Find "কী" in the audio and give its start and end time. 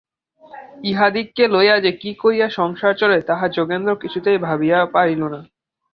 1.91-2.11